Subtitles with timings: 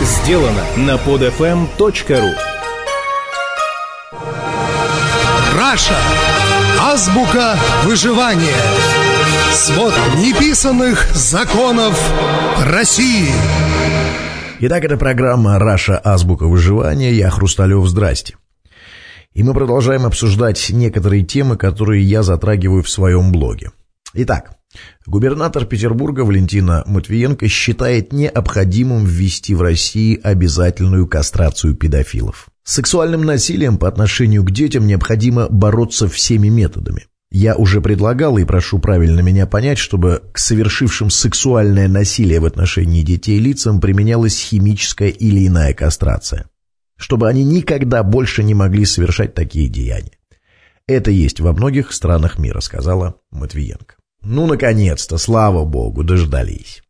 [0.00, 2.34] сделано на podfm.ru
[5.56, 5.96] Раша.
[6.80, 8.56] Азбука выживания.
[9.52, 11.98] Свод неписанных законов
[12.66, 13.28] России.
[14.60, 16.00] Итак, это программа «Раша.
[16.02, 17.12] Азбука выживания».
[17.12, 17.86] Я Хрусталев.
[17.86, 18.36] Здрасте.
[19.32, 23.70] И мы продолжаем обсуждать некоторые темы, которые я затрагиваю в своем блоге.
[24.14, 24.56] Итак,
[25.06, 32.48] губернатор Петербурга Валентина Матвиенко считает необходимым ввести в России обязательную кастрацию педофилов.
[32.64, 37.06] С сексуальным насилием по отношению к детям необходимо бороться всеми методами.
[37.32, 43.02] Я уже предлагал и прошу правильно меня понять, чтобы к совершившим сексуальное насилие в отношении
[43.02, 46.46] детей лицам применялась химическая или иная кастрация.
[46.96, 50.18] Чтобы они никогда больше не могли совершать такие деяния.
[50.88, 53.99] Это есть во многих странах мира, сказала Матвиенко.
[54.22, 56.82] Ну, наконец-то, слава богу, дождались.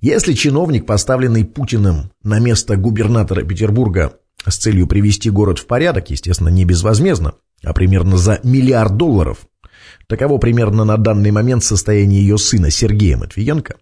[0.00, 4.14] Если чиновник, поставленный Путиным на место губернатора Петербурга
[4.46, 9.46] с целью привести город в порядок, естественно, не безвозмездно, а примерно за миллиард долларов,
[10.06, 13.76] таково примерно на данный момент состояние ее сына Сергея Матвиенко,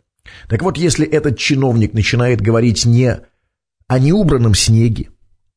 [0.49, 3.21] так вот, если этот чиновник начинает говорить не
[3.87, 5.11] о неубранном снеге,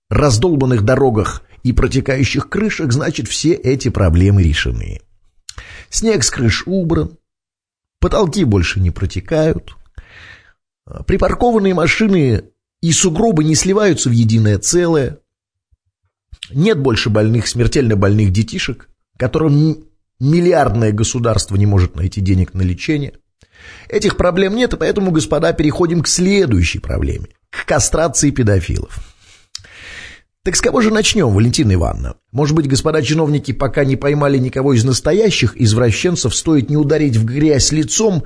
[0.09, 5.01] раздолбанных дорогах и протекающих крышах, значит, все эти проблемы решены.
[5.89, 7.17] Снег с крыш убран,
[7.99, 9.75] потолки больше не протекают,
[11.05, 12.43] припаркованные машины
[12.81, 15.19] и сугробы не сливаются в единое целое,
[16.51, 19.85] нет больше больных, смертельно больных детишек, которым
[20.19, 23.13] миллиардное государство не может найти денег на лечение.
[23.89, 28.97] Этих проблем нет, и поэтому, господа, переходим к следующей проблеме, к кастрации педофилов.
[30.45, 32.15] Так с кого же начнем, Валентина Ивановна?
[32.31, 37.25] Может быть, господа чиновники пока не поймали никого из настоящих извращенцев, стоит не ударить в
[37.25, 38.23] грязь лицом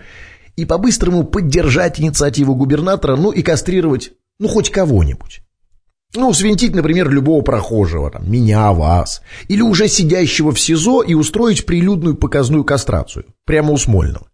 [0.56, 5.41] и по-быстрому поддержать инициативу губернатора, ну и кастрировать, ну, хоть кого-нибудь.
[6.16, 11.66] Ну, свинтить, например, любого прохожего, там, меня, вас, или уже сидящего в СИЗО и устроить
[11.66, 14.28] прилюдную показную кастрацию, прямо у Смольного.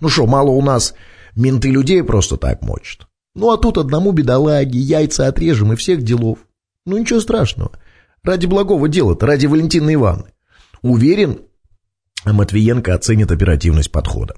[0.00, 0.94] Ну что, мало у нас
[1.36, 3.06] менты людей просто так мочат.
[3.36, 6.38] Ну, а тут одному бедолаге яйца отрежем и всех делов.
[6.86, 7.72] Ну, ничего страшного.
[8.22, 10.32] Ради благого дела-то, ради Валентины Ивановны.
[10.82, 11.40] Уверен,
[12.24, 14.36] Матвиенко оценит оперативность подхода.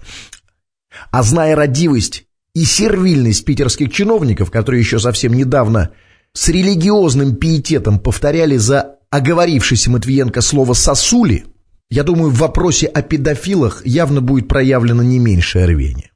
[1.10, 5.90] А зная родивость и сервильность питерских чиновников, которые еще совсем недавно
[6.32, 11.46] с религиозным пиететом повторяли за оговорившийся Матвиенко слово «сосули»,
[11.88, 16.10] я думаю, в вопросе о педофилах явно будет проявлено не меньшее рвение.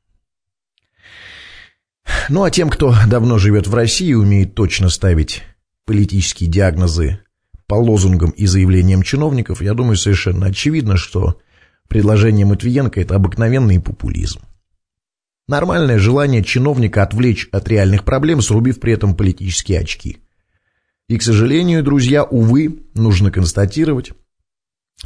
[2.28, 5.42] Ну а тем, кто давно живет в России и умеет точно ставить
[5.86, 7.20] политические диагнозы
[7.66, 11.40] по лозунгам и заявлениям чиновников, я думаю, совершенно очевидно, что
[11.88, 14.40] предложение Матвиенко– это обыкновенный популизм.
[15.48, 20.18] Нормальное желание чиновника отвлечь от реальных проблем, срубив при этом политические очки.
[21.08, 24.12] И, к сожалению, друзья, увы, нужно констатировать,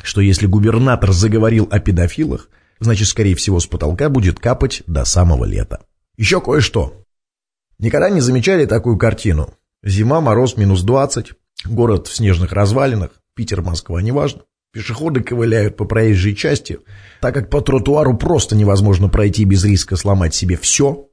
[0.02, 5.44] что если губернатор заговорил о педофилах, значит, скорее всего, с потолка будет капать до самого
[5.44, 5.84] лета.
[6.16, 7.04] Еще кое-что.
[7.78, 9.54] Никогда не замечали такую картину?
[9.84, 11.32] Зима, мороз, минус 20,
[11.66, 14.42] город в снежных развалинах, Питер, Москва, неважно.
[14.72, 16.78] Пешеходы ковыляют по проезжей части,
[17.20, 21.08] так как по тротуару просто невозможно пройти без риска сломать себе все.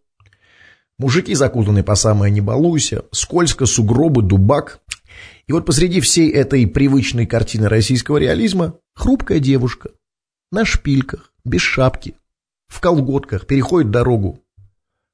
[0.98, 4.80] Мужики закутаны по самое не балуйся, скользко, сугробы, дубак.
[5.48, 9.90] И вот посреди всей этой привычной картины российского реализма хрупкая девушка
[10.50, 12.16] на шпильках, без шапки,
[12.68, 14.40] в колготках переходит дорогу.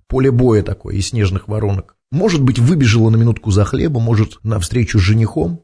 [0.08, 1.97] Поле боя такое из снежных воронок.
[2.12, 5.64] Может быть, выбежала на минутку за хлебом, может, навстречу с женихом.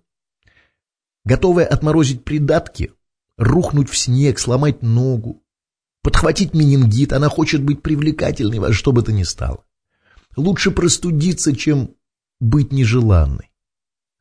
[1.24, 2.92] Готовая отморозить придатки,
[3.38, 5.42] рухнуть в снег, сломать ногу,
[6.02, 9.64] подхватить менингит, она хочет быть привлекательной во что бы то ни стало.
[10.36, 11.96] Лучше простудиться, чем
[12.42, 13.52] быть нежеланной.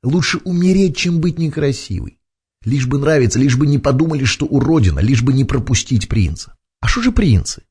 [0.04, 2.18] Лучше умереть, чем быть некрасивой.
[2.64, 6.56] Лишь бы нравится, лишь бы не подумали, что уродина, лишь бы не пропустить принца.
[6.80, 7.64] А что же принцы?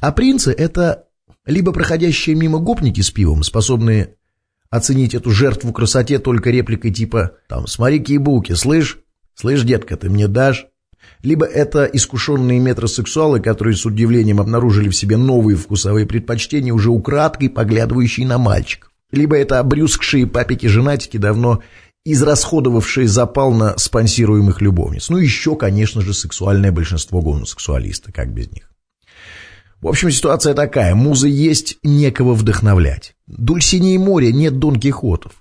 [0.00, 1.07] А принцы— это
[1.48, 4.14] либо проходящие мимо гопники с пивом, способные
[4.70, 8.98] оценить эту жертву красоте только репликой типа там «Смотри, кибулки, слышь?
[9.34, 10.66] Слышь, детка, ты мне дашь?»
[11.22, 17.48] Либо это искушенные метросексуалы, которые с удивлением обнаружили в себе новые вкусовые предпочтения, уже украдкой
[17.48, 18.92] поглядывающие на мальчиков.
[19.10, 21.62] Либо это обрюзгшие папики-женатики, давно
[22.04, 25.08] израсходовавшие запал на спонсируемых любовниц.
[25.08, 28.70] Ну, еще, конечно же, сексуальное большинство гомосексуалиста, как без них.
[29.80, 30.94] В общем, ситуация такая.
[30.94, 33.14] Музы есть, некого вдохновлять.
[33.26, 35.40] Дульсиней море, нет Дон Кихотов.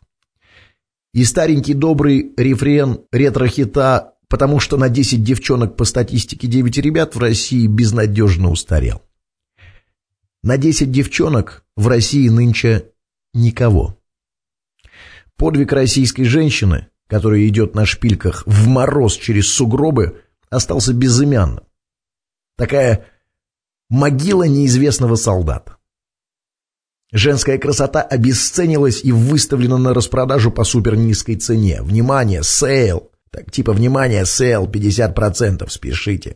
[1.14, 7.20] И старенький добрый рефрен ретро-хита «Потому что на 10 девчонок по статистике 9 ребят в
[7.20, 9.02] России безнадежно устарел».
[10.44, 12.92] На 10 девчонок в России нынче
[13.34, 13.98] никого.
[15.38, 21.64] Подвиг российской женщины, которая идет на шпильках в мороз через сугробы, остался безымянным.
[22.58, 23.06] Такая
[23.90, 25.78] могила неизвестного солдата.
[27.12, 31.82] Женская красота обесценилась и выставлена на распродажу по супернизкой цене.
[31.82, 33.12] Внимание, sale!
[33.32, 36.36] Так типа, внимание, sale, 50%, спешите.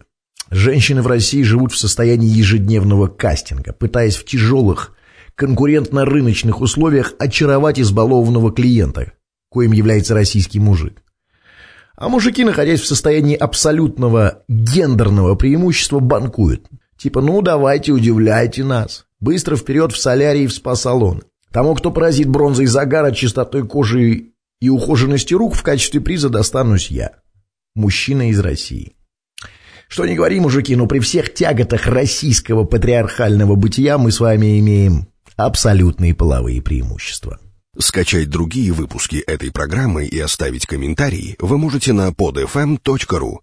[0.50, 4.96] Женщины в России живут в состоянии ежедневного кастинга, пытаясь в тяжелых,
[5.36, 9.14] конкурентно-рыночных условиях очаровать избалованного клиента,
[9.50, 11.02] коим является российский мужик.
[11.96, 16.68] А мужики, находясь в состоянии абсолютного гендерного преимущества, банкуют.
[17.02, 19.06] Типа, ну давайте, удивляйте нас.
[19.20, 21.24] Быстро вперед в солярий и в спа-салон.
[21.52, 27.14] Тому, кто поразит бронзой загара, чистотой кожи и ухоженности рук, в качестве приза достанусь я.
[27.74, 28.94] Мужчина из России.
[29.88, 35.08] Что не говори, мужики, но при всех тяготах российского патриархального бытия мы с вами имеем
[35.38, 37.40] абсолютные половые преимущества.
[37.80, 43.40] Скачать другие выпуски этой программы и оставить комментарии вы можете на podfm.ru.